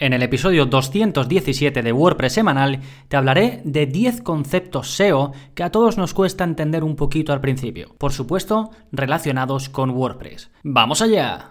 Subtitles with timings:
[0.00, 5.70] En el episodio 217 de WordPress semanal te hablaré de 10 conceptos SEO que a
[5.70, 10.50] todos nos cuesta entender un poquito al principio, por supuesto relacionados con WordPress.
[10.62, 11.50] ¡Vamos allá!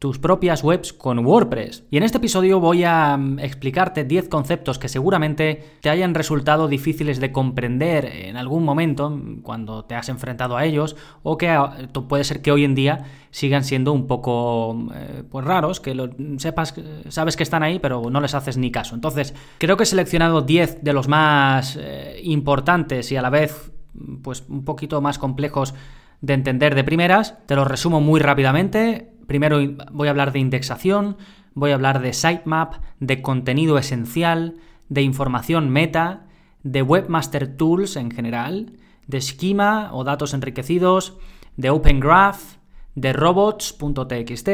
[0.00, 1.84] tus propias webs con WordPress.
[1.90, 6.68] Y en este episodio voy a mm, explicarte 10 conceptos que seguramente te hayan resultado
[6.68, 11.50] difíciles de comprender en algún momento mm, cuando te has enfrentado a ellos o que
[11.50, 11.76] ah,
[12.08, 15.94] puede ser que hoy en día sigan siendo un poco mm, eh, pues raros, que
[15.94, 16.74] lo, sepas,
[17.10, 18.94] sabes que están ahí pero no les haces ni caso.
[18.94, 23.70] Entonces, creo que he seleccionado 10 de los más eh, importantes y a la vez
[24.22, 25.74] pues un poquito más complejos
[26.22, 27.36] de entender de primeras.
[27.44, 29.10] Te los resumo muy rápidamente.
[29.30, 29.60] Primero
[29.92, 31.16] voy a hablar de indexación,
[31.54, 34.56] voy a hablar de sitemap, de contenido esencial,
[34.88, 36.26] de información meta,
[36.64, 38.72] de webmaster tools en general,
[39.06, 41.16] de schema o datos enriquecidos,
[41.56, 42.56] de Open Graph,
[42.96, 44.48] de robots.txt,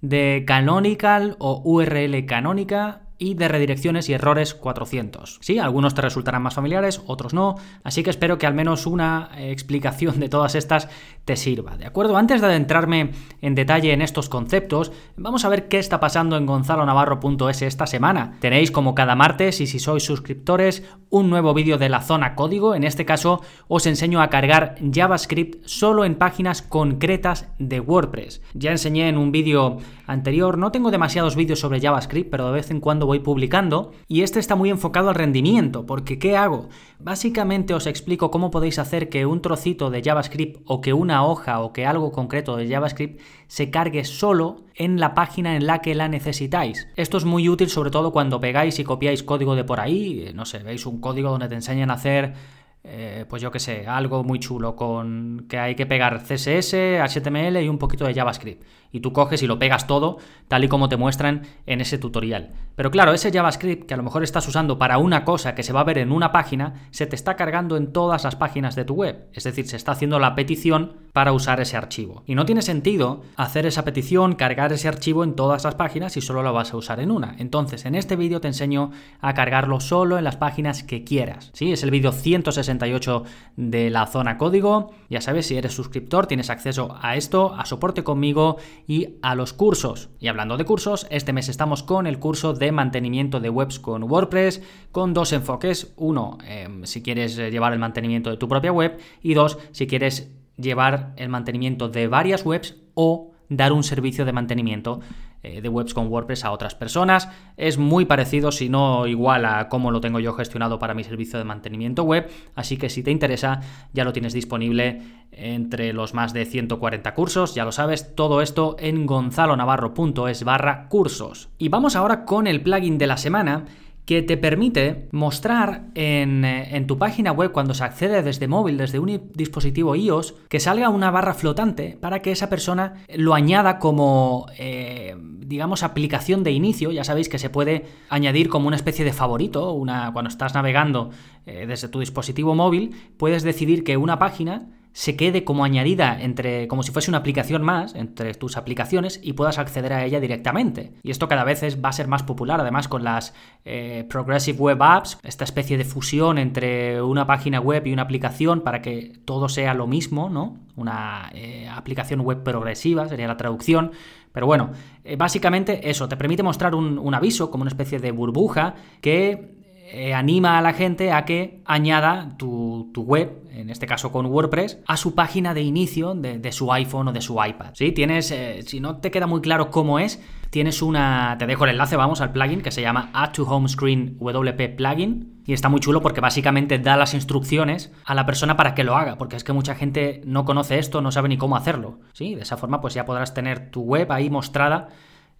[0.00, 5.38] de canonical o URL canónica y de redirecciones y errores 400.
[5.42, 7.54] Sí, algunos te resultarán más familiares, otros no,
[7.84, 10.88] así que espero que al menos una explicación de todas estas
[11.24, 12.16] te sirva, ¿de acuerdo?
[12.16, 13.10] Antes de adentrarme
[13.42, 18.38] en detalle en estos conceptos, vamos a ver qué está pasando en gonzalonavarro.es esta semana.
[18.40, 22.74] Tenéis como cada martes y si sois suscriptores un nuevo vídeo de la zona código,
[22.74, 28.40] en este caso os enseño a cargar JavaScript solo en páginas concretas de WordPress.
[28.54, 29.76] Ya enseñé en un vídeo
[30.10, 34.22] anterior, no tengo demasiados vídeos sobre JavaScript, pero de vez en cuando voy publicando y
[34.22, 36.68] este está muy enfocado al rendimiento, porque ¿qué hago?
[36.98, 41.60] Básicamente os explico cómo podéis hacer que un trocito de JavaScript o que una hoja
[41.60, 45.94] o que algo concreto de JavaScript se cargue solo en la página en la que
[45.94, 46.88] la necesitáis.
[46.96, 50.44] Esto es muy útil sobre todo cuando pegáis y copiáis código de por ahí, no
[50.44, 52.34] sé, veis un código donde te enseñan a hacer
[52.82, 57.62] eh, pues yo que sé, algo muy chulo con que hay que pegar CSS, HTML
[57.62, 58.64] y un poquito de JavaScript.
[58.90, 60.16] Y tú coges y lo pegas todo
[60.48, 62.52] tal y como te muestran en ese tutorial.
[62.76, 65.74] Pero claro, ese JavaScript que a lo mejor estás usando para una cosa que se
[65.74, 68.86] va a ver en una página, se te está cargando en todas las páginas de
[68.86, 69.28] tu web.
[69.34, 72.22] Es decir, se está haciendo la petición para usar ese archivo.
[72.26, 76.20] Y no tiene sentido hacer esa petición, cargar ese archivo en todas las páginas si
[76.20, 77.36] solo lo vas a usar en una.
[77.38, 81.50] Entonces, en este vídeo te enseño a cargarlo solo en las páginas que quieras.
[81.52, 81.72] ¿sí?
[81.72, 83.24] Es el vídeo 168
[83.56, 84.92] de la zona código.
[85.08, 88.56] Ya sabes, si eres suscriptor tienes acceso a esto, a soporte conmigo
[88.86, 90.10] y a los cursos.
[90.20, 94.04] Y hablando de cursos, este mes estamos con el curso de mantenimiento de webs con
[94.04, 94.62] WordPress,
[94.92, 95.92] con dos enfoques.
[95.96, 100.30] Uno, em, si quieres llevar el mantenimiento de tu propia web y dos, si quieres
[100.60, 105.00] llevar el mantenimiento de varias webs o dar un servicio de mantenimiento
[105.42, 107.28] eh, de webs con WordPress a otras personas.
[107.56, 111.38] Es muy parecido, si no igual a cómo lo tengo yo gestionado para mi servicio
[111.38, 112.30] de mantenimiento web.
[112.54, 113.60] Así que si te interesa,
[113.94, 115.00] ya lo tienes disponible
[115.32, 117.54] entre los más de 140 cursos.
[117.54, 121.48] Ya lo sabes, todo esto en gonzalonavarro.es barra cursos.
[121.56, 123.64] Y vamos ahora con el plugin de la semana
[124.10, 129.30] que te permite mostrar en, tu página web cuando se accede desde móvil, desde un
[129.36, 135.14] dispositivo iOS, que salga una barra flotante para que esa persona lo añada como, eh,
[135.38, 136.90] digamos, aplicación de inicio.
[136.90, 141.10] Ya sabéis que se puede añadir como una especie de favorito, una, cuando estás navegando
[141.46, 146.66] eh, desde tu dispositivo móvil, puedes decidir que una página se quede como añadida entre,
[146.68, 150.92] como si fuese una aplicación más entre tus aplicaciones y puedas acceder a ella directamente.
[151.02, 153.34] Y esto cada vez va a ser más popular, además con las
[153.64, 158.62] eh, Progressive Web Apps, esta especie de fusión entre una página web y una aplicación
[158.62, 160.58] para que todo sea lo mismo, ¿no?
[160.76, 163.92] Una eh, aplicación web progresiva sería la traducción.
[164.32, 164.70] Pero bueno,
[165.04, 169.59] eh, básicamente eso, te permite mostrar un aviso como una especie de burbuja que
[169.92, 174.78] eh, anima a la gente a que añada tu, web, en este caso con WordPress,
[174.86, 177.70] a su página de inicio de, su iPhone o de su iPad.
[177.74, 177.92] ¿Sí?
[177.92, 181.36] Tienes, eh, si no te queda muy claro cómo es, tienes una.
[181.38, 184.76] Te dejo el enlace, vamos, al plugin que se llama Add to Home Screen WP
[184.76, 185.42] Plugin.
[185.46, 188.96] Y está muy chulo porque básicamente da las instrucciones a la persona para que lo
[188.96, 191.98] haga, porque es que mucha gente no conoce esto, no sabe ni cómo hacerlo.
[192.12, 192.34] ¿Sí?
[192.36, 194.88] De esa forma, pues ya podrás tener tu web ahí mostrada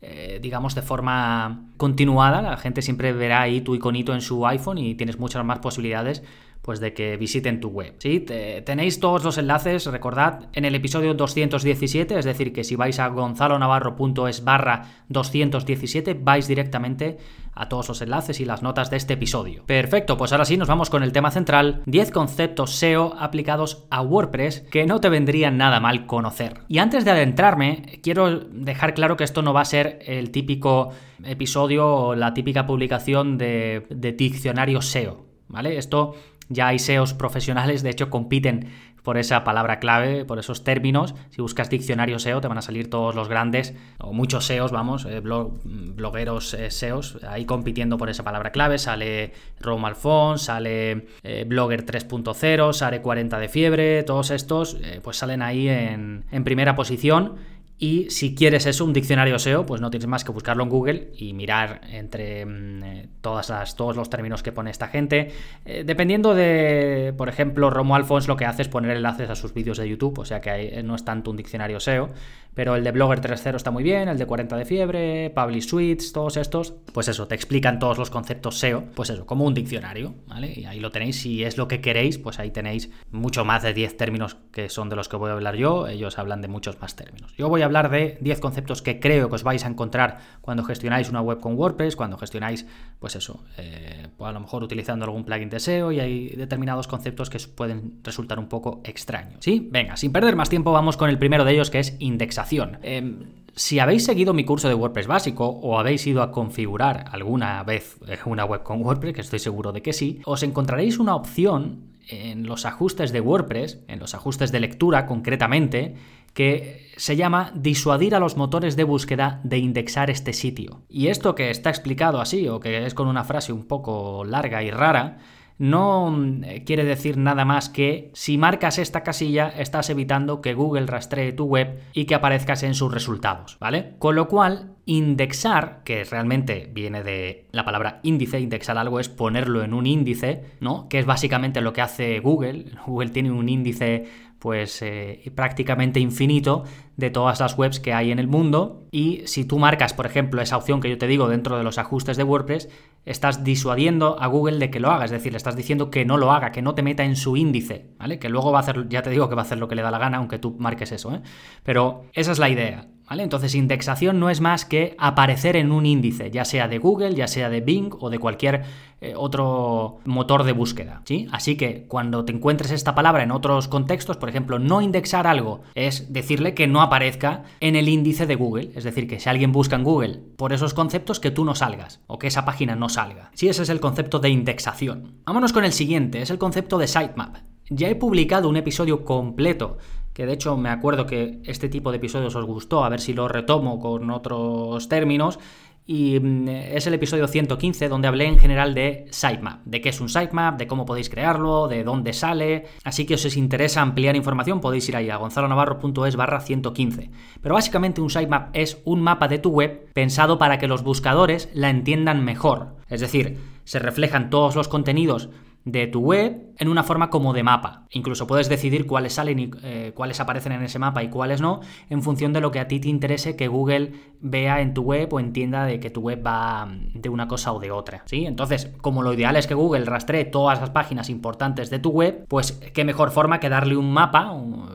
[0.02, 2.43] eh, digamos, de forma continuada.
[2.43, 6.23] La gente siempre verá ahí tu iconito en su iPhone y tienes muchas más posibilidades
[6.62, 7.95] pues de que visiten tu web.
[7.99, 8.21] ¿sí?
[8.21, 13.09] tenéis todos los enlaces, recordad, en el episodio 217, es decir, que si vais a
[13.09, 17.19] gonzalonavarro.es barra 217, vais directamente
[17.55, 19.65] a todos los enlaces y las notas de este episodio.
[19.67, 24.03] Perfecto, pues ahora sí nos vamos con el tema central, 10 conceptos SEO aplicados a
[24.03, 26.61] WordPress que no te vendrían nada mal conocer.
[26.69, 30.91] Y antes de adentrarme, quiero dejar claro que esto no va a ser el típico
[31.25, 35.77] episodio o la típica publicación de, de diccionario SEO, ¿vale?
[35.77, 36.15] Esto
[36.50, 38.69] ya hay SEOs profesionales, de hecho compiten
[39.02, 41.14] por esa palabra clave, por esos términos.
[41.31, 45.06] Si buscas diccionario SEO te van a salir todos los grandes, o muchos SEOs, vamos,
[45.06, 48.79] eh, blogueros eh, SEOs, ahí compitiendo por esa palabra clave.
[48.79, 55.41] Sale Rome Alfons, sale eh, Blogger 3.0, sale 40 de fiebre, todos estos pues salen
[55.43, 57.37] ahí en primera posición
[57.82, 61.12] y si quieres eso, un diccionario SEO, pues no tienes más que buscarlo en Google
[61.17, 65.32] y mirar entre mm, eh, todas las, todos los términos que pone esta gente.
[65.65, 69.55] Eh, dependiendo de, por ejemplo, Romo Alfons lo que hace es poner enlaces a sus
[69.55, 72.11] vídeos de YouTube, o sea que eh, no es tanto un diccionario SEO,
[72.53, 76.12] pero el de Blogger 3.0 está muy bien, el de 40 de fiebre, Publish Suites,
[76.12, 80.17] todos estos, pues eso, te explican todos los conceptos SEO, pues eso, como un diccionario,
[80.27, 80.53] ¿vale?
[80.55, 83.73] Y ahí lo tenéis, si es lo que queréis, pues ahí tenéis mucho más de
[83.73, 86.79] 10 términos que son de los que voy a hablar yo, ellos hablan de muchos
[86.79, 87.32] más términos.
[87.38, 90.64] Yo voy a hablar de 10 conceptos que creo que os vais a encontrar cuando
[90.64, 92.67] gestionáis una web con WordPress, cuando gestionáis,
[92.99, 96.87] pues eso, eh, pues a lo mejor utilizando algún plugin de SEO y hay determinados
[96.87, 99.38] conceptos que pueden resultar un poco extraños.
[99.40, 99.69] ¿Sí?
[99.70, 102.78] Venga, sin perder más tiempo, vamos con el primero de ellos que es indexación.
[102.82, 107.62] Em, si habéis seguido mi curso de WordPress básico o habéis ido a configurar alguna
[107.62, 111.90] vez una web con WordPress, que estoy seguro de que sí, os encontraréis una opción
[112.08, 115.94] en los ajustes de WordPress, en los ajustes de lectura concretamente,
[116.35, 120.82] que se llama disuadir a los motores de búsqueda de indexar este sitio.
[120.88, 124.62] Y esto que está explicado así, o que es con una frase un poco larga
[124.62, 125.19] y rara,
[125.61, 130.87] no mm, quiere decir nada más que si marcas esta casilla estás evitando que Google
[130.87, 133.94] rastree tu web y que aparezcas en sus resultados, ¿vale?
[133.99, 139.62] Con lo cual, indexar, que realmente viene de la palabra índice, indexar algo es ponerlo
[139.62, 140.88] en un índice, ¿no?
[140.88, 142.73] Que es básicamente lo que hace Google.
[142.87, 144.06] Google tiene un índice
[144.41, 146.65] pues eh, prácticamente infinito
[146.97, 150.43] de todas las webs que hay en el mundo y si tú marcas, por ejemplo,
[150.43, 152.69] esa opción que yo te digo dentro de los ajustes de WordPress,
[153.05, 156.17] estás disuadiendo a Google de que lo haga, es decir, le estás diciendo que no
[156.17, 158.19] lo haga, que no te meta en su índice, ¿vale?
[158.19, 159.83] Que luego va a hacer, ya te digo que va a hacer lo que le
[159.83, 161.21] da la gana, aunque tú marques eso, ¿eh?
[161.63, 162.89] Pero esa es la idea.
[163.19, 167.27] Entonces, indexación no es más que aparecer en un índice, ya sea de Google, ya
[167.27, 168.62] sea de Bing o de cualquier
[169.01, 171.27] eh, otro motor de búsqueda, ¿sí?
[171.33, 175.62] Así que cuando te encuentres esta palabra en otros contextos, por ejemplo, no indexar algo
[175.75, 179.53] es decirle que no aparezca en el índice de Google, es decir, que si alguien
[179.53, 182.89] busca en Google por esos conceptos, que tú no salgas o que esa página no
[182.89, 183.31] salga.
[183.35, 185.21] Sí, ese es el concepto de indexación.
[185.25, 187.37] Vámonos con el siguiente, es el concepto de sitemap.
[187.73, 189.79] Ya he publicado un episodio completo
[190.20, 193.14] que de hecho me acuerdo que este tipo de episodios os gustó, a ver si
[193.14, 195.38] lo retomo con otros términos.
[195.87, 199.99] Y mm, es el episodio 115 donde hablé en general de sitemap, de qué es
[199.99, 202.67] un sitemap, de cómo podéis crearlo, de dónde sale.
[202.84, 207.11] Así que os interesa ampliar información podéis ir ahí a gonzalonavarro.es barra 115.
[207.40, 211.49] Pero básicamente un sitemap es un mapa de tu web pensado para que los buscadores
[211.55, 212.76] la entiendan mejor.
[212.90, 215.31] Es decir, se reflejan todos los contenidos
[215.65, 217.87] de tu web en una forma como de mapa.
[217.91, 221.61] Incluso puedes decidir cuáles salen y eh, cuáles aparecen en ese mapa y cuáles no,
[221.89, 225.12] en función de lo que a ti te interese que Google vea en tu web
[225.12, 228.03] o entienda de que tu web va de una cosa o de otra.
[228.07, 228.27] ¿sí?
[228.27, 232.27] Entonces, como lo ideal es que Google rastree todas las páginas importantes de tu web,
[232.29, 234.35] pues qué mejor forma que darle un mapa,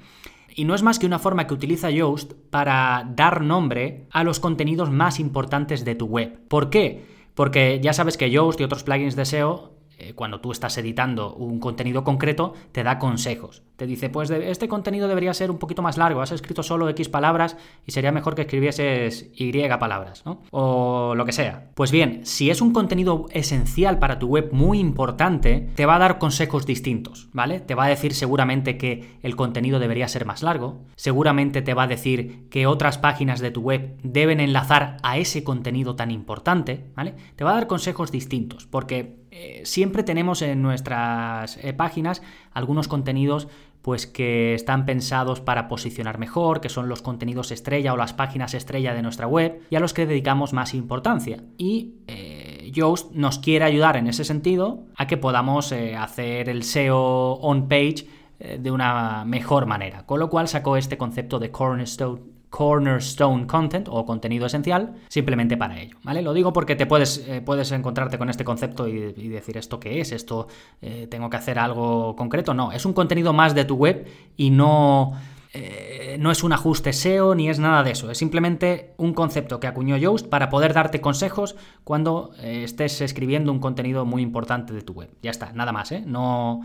[0.56, 4.40] Y no es más que una forma que utiliza Yoast para dar nombre a los
[4.40, 6.40] contenidos más importantes de tu web.
[6.48, 7.06] ¿Por qué?
[7.34, 9.75] Porque ya sabes que Yoast y otros plugins de SEO
[10.16, 13.64] cuando tú estás editando un contenido concreto, te da consejos.
[13.76, 17.10] Te dice, pues este contenido debería ser un poquito más largo, has escrito solo X
[17.10, 20.42] palabras y sería mejor que escribieses Y palabras, ¿no?
[20.52, 21.72] O lo que sea.
[21.74, 26.00] Pues bien, si es un contenido esencial para tu web muy importante, te va a
[26.00, 27.60] dar consejos distintos, ¿vale?
[27.60, 31.84] Te va a decir seguramente que el contenido debería ser más largo, seguramente te va
[31.84, 36.92] a decir que otras páginas de tu web deben enlazar a ese contenido tan importante,
[36.96, 37.16] ¿vale?
[37.36, 42.22] Te va a dar consejos distintos, porque eh, siempre tenemos en nuestras eh, páginas
[42.54, 43.50] algunos contenidos
[43.82, 48.54] pues que están pensados para posicionar mejor, que son los contenidos estrella o las páginas
[48.54, 51.44] estrella de nuestra web y a los que dedicamos más importancia.
[51.58, 57.34] Y eh, Yoast nos quiere ayudar en ese sentido a que podamos hacer el SEO
[57.34, 58.08] on page
[58.40, 60.06] de una mejor manera.
[60.06, 65.78] Con lo cual sacó este concepto de cornerstone cornerstone content o contenido esencial simplemente para
[65.78, 66.22] ello, ¿vale?
[66.22, 70.00] Lo digo porque te puedes, eh, puedes encontrarte con este concepto y, decir esto qué
[70.00, 70.48] es, esto
[70.82, 74.08] eh, tengo que hacer algo concreto, no, es un contenido más de tu web
[74.38, 75.12] y no...
[75.58, 79.62] Eh, no es un ajuste SEO ni es nada de eso, es simplemente un concepto
[79.62, 84.82] que acuñó Yoast para poder darte consejos cuando estés escribiendo un contenido muy importante de
[84.82, 85.10] tu web.
[85.22, 86.04] Ya está, nada más, ¿eh?
[86.06, 86.60] No,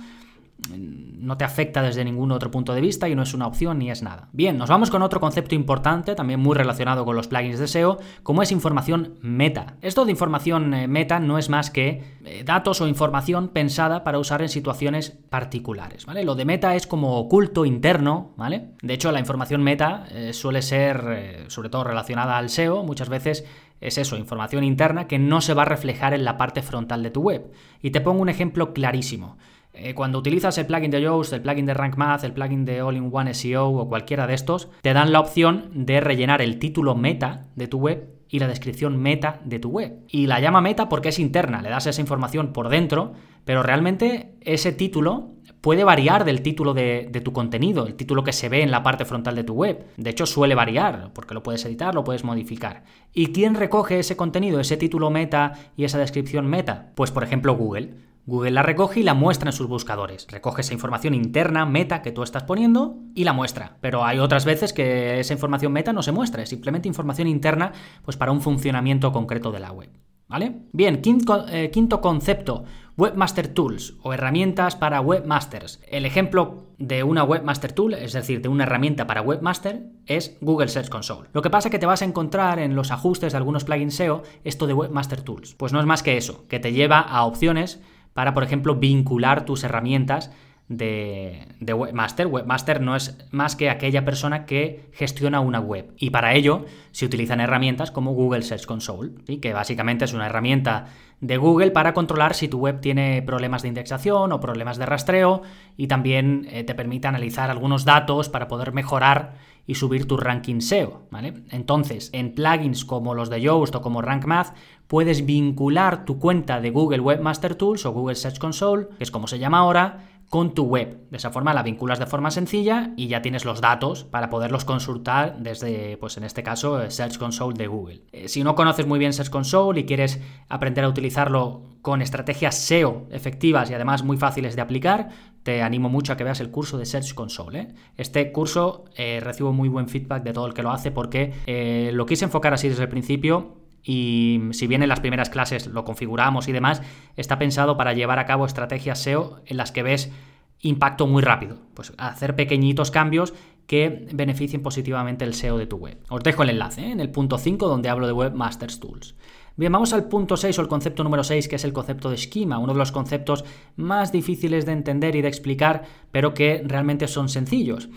[0.69, 3.91] no te afecta desde ningún otro punto de vista y no es una opción ni
[3.91, 4.29] es nada.
[4.33, 7.99] Bien, nos vamos con otro concepto importante, también muy relacionado con los plugins de SEO,
[8.23, 9.77] como es información meta.
[9.83, 14.19] Esto de información eh, meta no es más que eh, datos o información pensada para
[14.19, 16.25] usar en situaciones particulares, ¿vale?
[16.25, 18.71] Lo de meta es como oculto interno, ¿vale?
[18.83, 23.45] De hecho, la información meta eh, suele ser, sobre todo relacionada al SEO, muchas veces
[23.81, 27.11] es eso, información interna que no se va a reflejar en la parte frontal de
[27.11, 27.51] tu web.
[27.81, 29.39] Y te pongo un ejemplo clarísimo.
[29.73, 32.83] Eh, cuando utilizas el plugin de Yoast, el plugin de Rank Math, el plugin de
[32.83, 37.47] All-in-One SEO o cualquiera de estos, te dan la opción de rellenar el título meta
[37.55, 39.99] de tu web y la descripción meta de tu web.
[40.09, 43.13] Y la llama meta porque es interna, le das esa información por dentro,
[43.45, 48.33] pero realmente ese título puede variar del título de, de, tu contenido, el título que
[48.33, 49.85] se ve en la parte frontal de tu web.
[49.97, 52.85] De hecho, suele variar, porque lo puedes editar, lo puedes modificar.
[53.13, 56.93] ¿Y quién recoge ese contenido, ese título meta y esa descripción meta?
[56.95, 58.10] Pues, por ejemplo, Google.
[58.27, 60.27] Google la recoge y la muestra en sus buscadores.
[60.31, 63.77] Recoge esa información interna, meta, que tú estás poniendo y la muestra.
[63.81, 67.73] Pero hay otras veces que esa información meta no se muestra, es simplemente información interna
[68.05, 69.91] pues para un funcionamiento concreto de la web.
[70.31, 70.63] ¿Vale?
[70.73, 72.63] Bien, quinto, eh, quinto concepto,
[72.97, 75.81] Webmaster Tools o herramientas para webmasters.
[75.89, 80.69] El ejemplo de una webmaster tool, es decir, de una herramienta para webmaster, es Google
[80.69, 81.29] Search Console.
[81.33, 83.95] Lo que pasa es que te vas a encontrar en los ajustes de algunos plugins
[83.95, 85.57] SEO esto de Webmaster Tools.
[85.57, 87.81] Pues no es más que eso, que te lleva a opciones
[88.21, 90.31] para, por ejemplo, vincular tus herramientas
[90.71, 92.29] de, webmaster.
[92.29, 95.93] Webmaster no es más que aquella persona que gestiona una web.
[95.99, 99.11] Y para ello se utilizan herramientas como Google Search Console,
[99.41, 100.87] que básicamente es una herramienta
[101.21, 105.43] de Google para controlar si tu web tiene problemas de indexación o problemas de rastreo
[105.77, 109.35] y también eh, te permite analizar algunos datos para poder mejorar
[109.67, 111.45] y subir tu ranking SEO, ¿vale?
[111.51, 114.55] Entonces, en plugins como los de Yoast o como Rank Math,
[114.87, 119.27] puedes vincular tu cuenta de Google Webmaster Tools o Google Search Console, que es como
[119.27, 121.09] se llama ahora, con tu web.
[121.11, 124.65] De esa forma la vinculas de forma sencilla y ya tienes los datos para poderlos
[124.65, 128.03] consultar desde, pues en este caso, Search Console de Google.
[128.13, 132.55] Eh, si no conoces muy bien Search Console y quieres aprender a utilizarlo con estrategias
[132.55, 135.09] SEO efectivas y además muy fáciles de aplicar,
[135.43, 137.59] te animo mucho a que veas el curso de Search Console.
[137.59, 137.69] ¿eh?
[137.97, 142.07] Este curso eh, recibo muy buen feedback de todo el que lo hace porque lo
[142.07, 146.49] quise enfocar así desde el principio y si bien en las primeras clases lo configuramos
[146.49, 146.83] y demás,
[147.17, 150.13] está pensado para llevar a cabo estrategias SEO en las que ves
[150.61, 151.59] impacto muy rápido.
[151.75, 153.33] Pues hacer pequeñitos cambios
[153.67, 155.99] que beneficien positivamente el SEO de tu web.
[156.09, 156.91] Os dejo el enlace ¿eh?
[156.91, 159.15] en el punto 5 donde hablo de Webmasters Tools.
[159.57, 162.15] Bien, vamos al punto 6 o el concepto número 6, que es el concepto de
[162.15, 163.45] esquema, uno de los conceptos
[163.77, 167.89] más difíciles de entender y de explicar, pero que realmente son sencillos.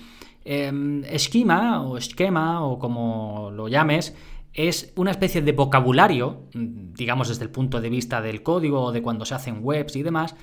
[0.46, 4.14] Em, esquema o esquema o como lo llames,
[4.54, 9.02] es una especie de vocabulario, digamos desde el punto de vista del código o de
[9.02, 10.36] cuando se hacen webs y demás,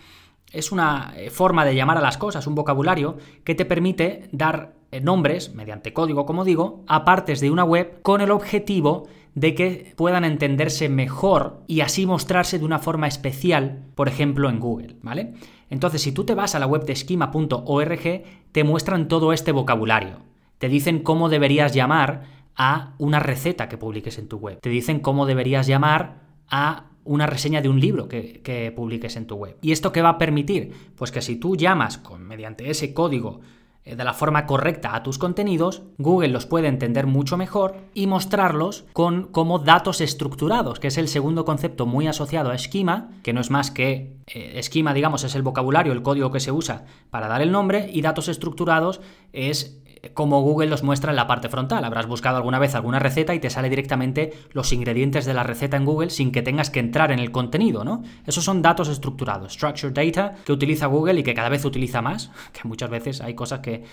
[0.53, 4.75] es una eh, forma de llamar a las cosas, un vocabulario que te permite dar
[4.91, 9.55] eh, nombres, mediante código como digo, a partes de una web con el objetivo de
[9.55, 14.97] que puedan entenderse mejor y así mostrarse de una forma especial, por ejemplo en Google,
[15.03, 15.35] ¿vale?
[15.71, 20.19] Entonces, si tú te vas a la web de esquema.org, te muestran todo este vocabulario.
[20.59, 24.59] Te dicen cómo deberías llamar a una receta que publiques en tu web.
[24.61, 29.37] Te dicen cómo deberías llamar a una reseña de un libro que, publiques en tu
[29.37, 29.57] web.
[29.63, 30.93] ¿Y esto qué va a permitir?
[30.95, 33.41] Pues que si tú llamas con, mediante ese código
[33.83, 38.07] eh, de la forma correcta a tus contenidos, Google los puede entender mucho mejor y
[38.07, 43.33] mostrarlos con como datos estructurados, que es el segundo concepto muy asociado a esquema, que
[43.33, 46.85] no es más que eh, esquema, digamos, es el vocabulario, el código que se usa
[47.09, 49.01] para dar el nombre, y datos estructurados
[49.33, 49.80] es
[50.15, 51.85] como Google los muestra en la parte frontal.
[51.85, 55.77] Habrás buscado alguna vez alguna receta y te sale directamente los ingredientes de la receta
[55.77, 58.03] en Google sin que tengas que entrar en el contenido, ¿no?
[58.27, 62.31] Esos son datos estructurados, structured data, que utiliza Google y que cada vez utiliza más,
[62.53, 63.85] que muchas veces hay cosas que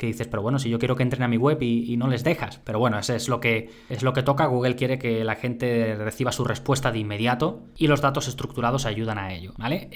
[0.00, 2.24] que dices, pero bueno, si yo quiero que entren a mi web y, no les
[2.24, 2.58] dejas.
[2.64, 4.46] Pero bueno, eso es lo, que, es lo que toca.
[4.46, 9.18] Google quiere que la gente reciba su respuesta de inmediato y los datos estructurados ayudan
[9.18, 9.90] a ello, ¿vale?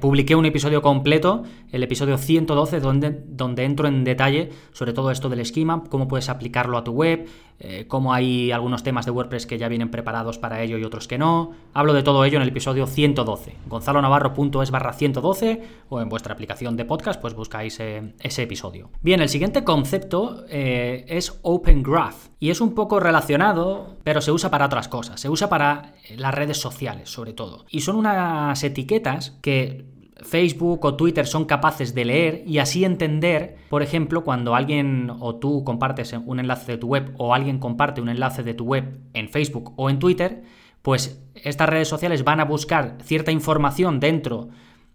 [0.00, 5.28] publiqué un episodio completo, el episodio 112, donde, donde entro en detalle sobre todo esto
[5.28, 7.28] del esquema, cómo puedes aplicarlo a tu web,
[7.62, 11.06] eh, cómo hay algunos temas de WordPress que ya vienen preparados para ello y otros
[11.06, 11.52] que no.
[11.74, 13.54] Hablo de todo ello en el episodio 112.
[13.68, 18.88] gonzalonavarro.es barra 112 o en vuestra aplicación de podcast pues buscáis eh, ese episodio.
[19.02, 24.32] Bien, el siguiente concepto eh, es Open Graph y es un poco relacionado, pero se
[24.32, 25.20] usa para otras cosas.
[25.20, 27.66] Se usa para las redes sociales sobre todo.
[27.70, 29.84] Y son unas etiquetas que
[30.22, 35.36] Facebook o Twitter son capaces de leer y así entender, por ejemplo, cuando alguien o
[35.36, 39.00] tú compartes un enlace de tu web o alguien comparte un enlace de tu web
[39.14, 40.42] en Facebook o en Twitter,
[40.82, 44.48] pues estas redes sociales van a buscar cierta información dentro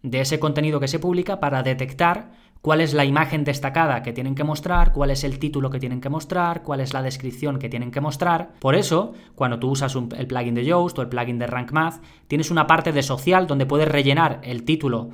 [0.04, 2.32] de ese contenido que se publica para detectar
[2.66, 6.02] cuál es la imagen destacada que tienen que mostrar, cuál es el título que tienen
[6.02, 8.54] que mostrar, cuál es la descripción que tienen que mostrar.
[8.60, 12.02] Por eso, cuando tú usas el plugin de Yoast o el plugin de Rank Math,
[12.28, 15.12] tienes una parte de social donde puedes rellenar el título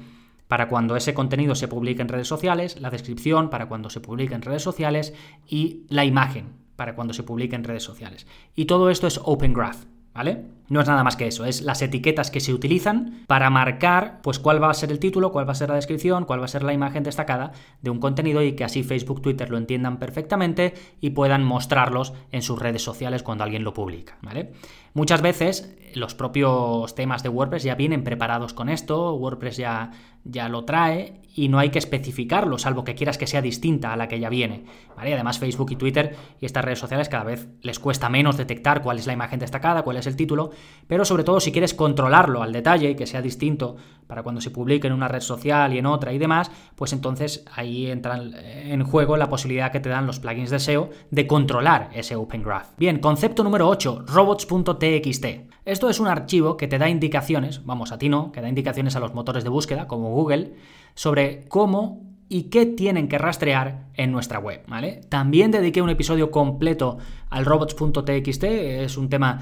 [0.47, 4.33] para cuando ese contenido se publique en redes sociales, la descripción para cuando se publique
[4.33, 5.13] en redes sociales
[5.45, 8.27] y la imagen para cuando se publique en redes sociales.
[8.55, 9.83] Y todo esto es Open Graph.
[10.13, 10.45] ¿vale?
[10.71, 14.39] No es nada más que eso, es las etiquetas que se utilizan para marcar pues
[14.39, 16.47] cuál va a ser el título, cuál va a ser la descripción, cuál va a
[16.47, 17.51] ser la imagen destacada
[17.81, 22.41] de un contenido y que así Facebook, Twitter lo entiendan perfectamente y puedan mostrarlos en
[22.41, 24.53] sus redes sociales cuando alguien lo publica, ¿vale?
[24.93, 29.91] Muchas veces los propios temas de WordPress ya vienen preparados con esto, WordPress ya,
[30.23, 33.97] ya lo trae y no hay que especificarlo, salvo que quieras que sea distinta a
[33.97, 34.65] la que ya viene.
[34.95, 35.13] ¿vale?
[35.13, 38.99] además Facebook y Twitter y estas redes sociales cada vez les cuesta menos detectar cuál
[38.99, 40.51] es la imagen destacada, cuál es el título,
[40.87, 43.77] pero sobre todo si quieres controlarlo al detalle y que sea distinto
[44.07, 47.45] para cuando se publique en una red social y en otra y demás, pues entonces
[47.55, 51.89] ahí entra en juego la posibilidad que te dan los plugins de SEO de controlar
[51.93, 52.71] ese Open Graph.
[52.77, 55.25] Bien, concepto número 8, robots.txt.
[55.63, 58.95] Esto es un archivo que te da indicaciones, vamos a ti no, que da indicaciones
[58.95, 60.55] a los motores de búsqueda como Google,
[60.95, 65.01] sobre cómo y qué tienen que rastrear en nuestra web, ¿vale?
[65.09, 66.97] También dediqué un episodio completo
[67.29, 69.39] al robots.txt, es un tema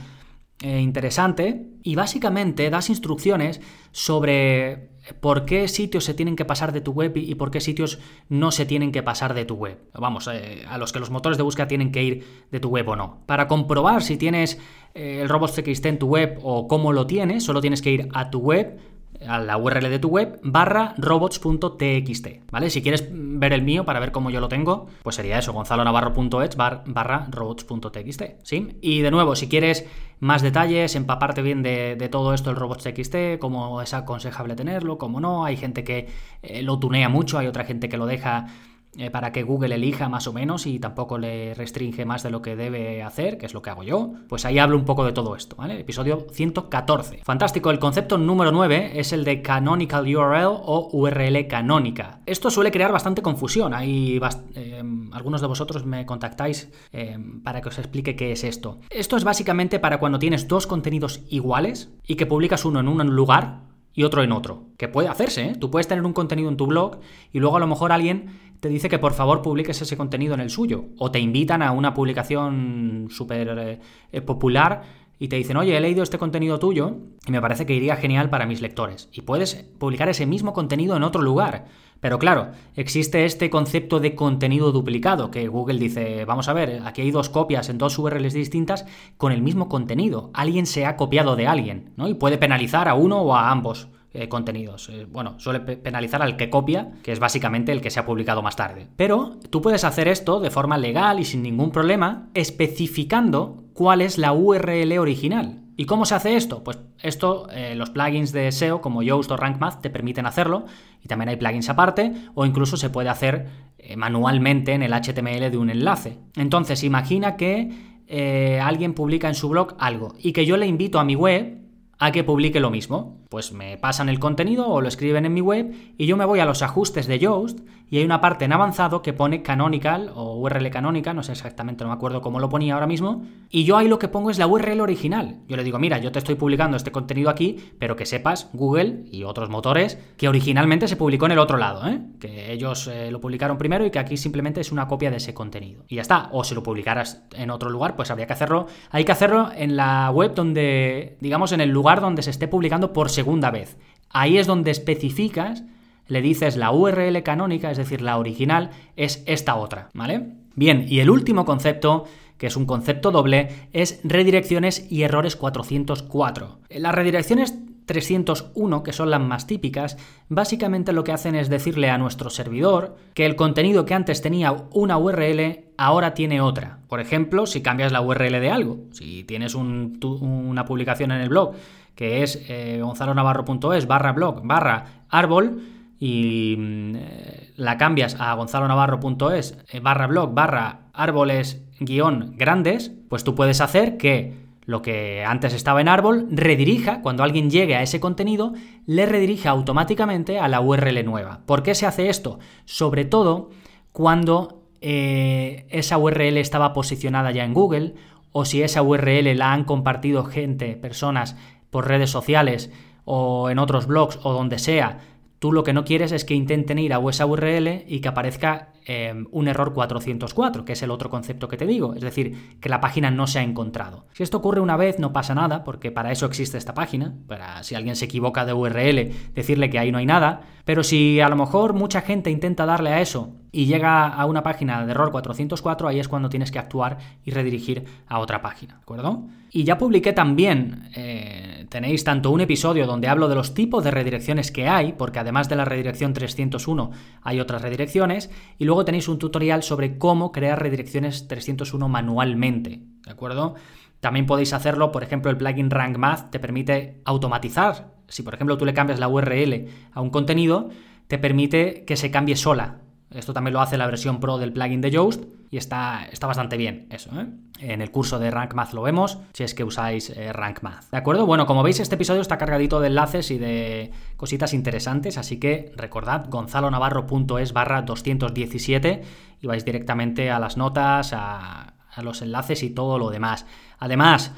[0.62, 4.89] eh, interesante y básicamente das instrucciones sobre
[5.22, 8.52] por qué sitios se tienen que pasar de tu web y por qué sitios no
[8.52, 9.80] se tienen que pasar de tu web.
[9.93, 12.88] Vamos, eh, a los que los motores de búsqueda tienen que ir de tu web
[12.89, 13.19] o no.
[13.26, 14.60] Para comprobar si tienes
[14.93, 18.30] eh, el robots.txt en tu web o cómo lo tienes, solo tienes que ir a
[18.30, 18.80] tu web
[19.28, 22.69] a la URL de tu web barra robots.txt, ¿vale?
[22.69, 26.56] Si quieres ver el mío para ver cómo yo lo tengo, pues sería eso, gonzalonavarro.es
[26.56, 28.78] barra robots.txt, ¿sí?
[28.82, 29.86] Y de nuevo, si quieres
[30.20, 35.46] más detalles, empaparte bien de, todo esto, el robots.txt, cómo es aconsejable tenerlo, cómo no,
[35.46, 36.08] hay gente que
[36.42, 38.48] eh, lo tunea mucho, hay otra gente que lo deja
[38.97, 42.41] eh, para que Google elija más o menos y tampoco le restringe más de lo
[42.41, 45.12] que debe hacer, que es lo que hago yo, pues ahí hablo un poco de
[45.12, 45.80] todo esto, ¿vale?
[45.80, 47.21] Episodio 114.
[47.23, 52.21] Fantástico, el concepto número 9 es el de canonical URL o URL canónica.
[52.25, 54.19] Esto suele crear bastante confusión, hay
[54.56, 58.80] eh, algunos de vosotros me contactáis eh, para que os explique qué es esto.
[58.89, 63.15] Esto es básicamente para cuando tienes dos contenidos iguales y que publicas uno en un
[63.15, 63.69] lugar
[64.00, 64.70] y otro en otro.
[64.78, 65.56] Que puede hacerse, ¿eh?
[65.60, 67.00] Tú puedes tener un contenido en tu blog
[67.34, 68.30] y luego a lo mejor alguien
[68.62, 70.86] te dice que por favor publiques ese contenido en el suyo.
[71.00, 73.80] O te invitan a una publicación súper eh,
[74.14, 74.84] eh, popular
[75.20, 78.30] y te dicen, oye, he leído este contenido tuyo y me parece que iría genial
[78.30, 79.10] para mis lectores.
[79.12, 81.66] Y puedes publicar ese mismo contenido en otro lugar.
[82.00, 87.02] Pero claro, existe este concepto de contenido duplicado, que Google dice, vamos a ver, aquí
[87.02, 88.86] hay dos copias en dos URLs distintas
[89.18, 90.32] con el mismo contenido.
[90.34, 92.08] Alguien se ha copiado de alguien, ¿no?
[92.08, 93.90] Y puede penalizar a uno o a ambos.
[94.12, 94.89] Eh, contenidos.
[94.89, 98.41] Eh, bueno, suele penalizar al que copia, que es básicamente el que se ha publicado
[98.41, 98.88] más tarde.
[98.95, 104.17] Pero tú puedes hacer esto de forma legal y sin ningún problema, especificando cuál es
[104.17, 105.62] la URL original.
[105.78, 106.63] ¿Y cómo se hace esto?
[106.63, 110.65] Pues esto, eh, los plugins de SEO como Yoast o Rank Math te permiten hacerlo,
[111.04, 115.58] y también hay plugins aparte, o incluso se puede hacer manualmente en el HTML de
[115.58, 116.17] un enlace.
[116.36, 121.04] Entonces, imagina que alguien publica en su blog algo y que yo le invito a
[121.04, 121.60] mi web
[122.00, 123.19] a que publique lo mismo.
[123.30, 126.39] Pues me pasan el contenido o lo escriben en mi web y yo me voy
[126.39, 127.60] a los ajustes de Yoast
[127.92, 131.84] y hay una parte en avanzado que pone canonical o URL canónica, no sé exactamente,
[131.84, 134.38] no me acuerdo cómo lo ponía ahora mismo, y yo ahí lo que pongo es
[134.38, 135.38] la URL original.
[135.48, 139.06] Yo le digo, mira, yo te estoy publicando este contenido aquí, pero que sepas, Google
[139.12, 142.00] y otros motores, que originalmente se publicó en el otro lado, ¿eh?
[142.20, 145.34] que ellos eh, lo publicaron primero y que aquí simplemente es una copia de ese
[145.34, 145.84] contenido.
[145.88, 149.04] Y ya está, o si lo publicaras en otro lugar, pues habría que hacerlo, hay
[149.04, 153.10] que hacerlo en la web donde, digamos, en el lugar donde se esté publicando por
[153.20, 153.76] segunda vez.
[154.10, 155.64] Ahí es donde especificas
[156.08, 160.36] le dices la URL canónica, es decir, la original, es esta otra, ¿vale?
[160.56, 162.06] Bien, y el último concepto,
[162.38, 166.60] que es un concepto doble, es redirecciones y errores 404.
[166.70, 169.98] Las redirecciones 301, que son las más típicas,
[170.30, 174.52] básicamente lo que hacen es decirle a nuestro servidor que el contenido que antes tenía
[174.72, 176.80] una URL ahora tiene otra.
[176.88, 181.54] Por ejemplo, si cambias la URL de algo, si tienes una publicación en el blog
[182.00, 185.62] que es eh, gonzalonavarro.es barra blog barra árbol,
[186.00, 193.26] y mm, eh, la cambias a gonzalonavarro.es eh, barra blog barra árboles guion grandes, pues
[193.26, 194.34] tú puedes hacer que
[194.64, 198.54] lo que antes estaba en árbol redirija, cuando alguien llegue a ese contenido,
[198.86, 201.42] le redirija automáticamente a la URL nueva.
[201.46, 202.40] ¿Por qué se hace esto?
[202.64, 203.50] Sobre todo
[203.92, 207.96] cuando eh, esa URL estaba posicionada ya en Google
[208.32, 211.36] o si esa URL la han compartido gente, personas
[211.70, 212.72] por redes sociales
[213.06, 215.00] o en otros blogs o donde sea
[215.40, 218.74] Tú lo que no quieres es que intenten ir a esa URL y que aparezca
[218.92, 222.70] Em, un error 404, que es el otro concepto que te digo, es decir, que
[222.70, 224.08] la página no se ha encontrado.
[224.14, 227.62] Si esto ocurre una vez no pasa nada, porque para eso existe esta página, para
[227.62, 231.30] si alguien se equivoca de URL, decirle que ahí no hay nada, pero si a
[231.30, 235.12] lo mejor mucha gente intenta darle a eso y llega a una página de error
[235.12, 239.28] 404, ahí es cuando tienes que actuar y redirigir a otra página, ¿de acuerdo?
[239.52, 243.92] Y ya publiqué también, eh, tenéis tanto un episodio donde hablo de los tipos de
[243.92, 249.08] redirecciones que hay, porque además de la redirección 301 hay otras redirecciones, y luego tenéis
[249.08, 253.56] un tutorial sobre cómo crear redirecciones 301 manualmente, ¿de acuerdo?
[254.00, 257.94] También podéis hacerlo, por ejemplo, el plugin Rank Math te permite automatizar.
[258.08, 260.70] Si, por ejemplo, tú le cambias la URL a un contenido,
[261.08, 262.80] te permite que se cambie sola.
[263.12, 266.58] Esto también lo hace la versión Pro del plugin de Yoast y está, está bastante
[266.58, 267.10] bien eso.
[267.19, 267.26] ¿eh?
[267.60, 270.91] En el curso de Rank Math lo vemos, si es que usáis eh, Rank Math.
[270.91, 271.26] ¿De acuerdo?
[271.26, 275.72] Bueno, como veis, este episodio está cargadito de enlaces y de cositas interesantes, así que
[275.76, 279.02] recordad gonzalonavarro.es barra 217
[279.41, 283.45] y vais directamente a las notas, a, los enlaces y todo lo demás.
[283.80, 284.32] Además,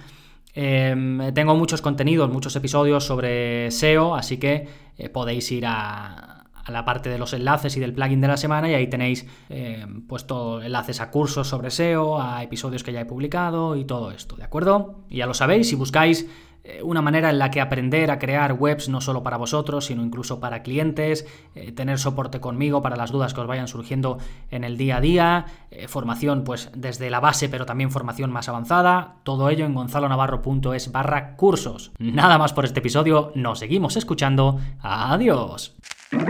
[0.55, 6.40] em, tengo muchos contenidos, muchos episodios sobre SEO, así que eh, podéis ir a
[6.73, 9.85] la parte de los enlaces y del plugin de la semana y ahí tenéis eh,
[10.07, 14.35] puesto enlaces a cursos sobre SEO, a episodios que ya he publicado y todo esto,
[14.35, 15.03] ¿de acuerdo?
[15.09, 16.27] Y ya lo sabéis, si buscáis
[16.63, 20.03] eh, una manera en la que aprender a crear webs no solo para vosotros, sino
[20.03, 24.19] incluso para clientes, eh, tener soporte conmigo para las dudas que os vayan surgiendo
[24.51, 25.45] en el día a día,
[25.87, 31.35] formación pues desde la base pero también formación más avanzada, todo ello en gonzalonavarro.es barra
[31.35, 31.91] cursos.
[31.97, 35.75] Nada más por este episodio, nos seguimos escuchando, adiós.
[36.11, 36.27] Thank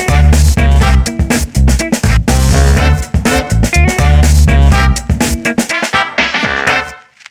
[0.00, 0.09] you.